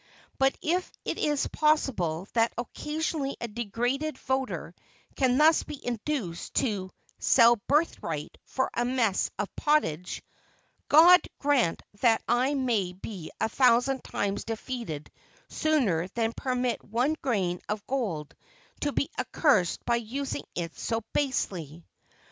But 0.39 0.57
if 0.63 0.91
it 1.05 1.19
is 1.19 1.45
possible 1.45 2.27
that 2.33 2.53
occasionally 2.57 3.37
a 3.39 3.47
degraded 3.47 4.17
voter 4.17 4.73
can 5.15 5.37
thus 5.37 5.61
be 5.61 5.79
induced 5.85 6.55
to 6.55 6.89
"sell 7.19 7.53
his 7.53 7.61
birthright 7.67 8.39
for 8.45 8.71
a 8.73 8.83
mess 8.83 9.29
of 9.37 9.55
pottage," 9.55 10.23
God 10.89 11.21
grant 11.37 11.83
that 11.99 12.23
I 12.27 12.55
may 12.55 12.93
be 12.93 13.29
a 13.39 13.47
thousand 13.47 14.03
times 14.03 14.43
defeated 14.43 15.11
sooner 15.49 16.07
than 16.07 16.33
permit 16.33 16.83
one 16.83 17.15
grain 17.21 17.61
of 17.69 17.85
gold 17.85 18.33
to 18.79 18.91
be 18.91 19.11
accursed 19.19 19.85
by 19.85 19.97
using 19.97 20.45
it 20.55 20.75
so 20.79 21.03
basely! 21.13 21.83